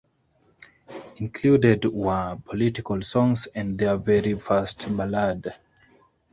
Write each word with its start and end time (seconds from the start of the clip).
Included 1.17 1.85
were 1.85 2.35
political 2.45 3.03
songs 3.03 3.45
and 3.53 3.77
their 3.77 3.97
very 3.97 4.33
first 4.39 4.87
ballad. 4.97 5.53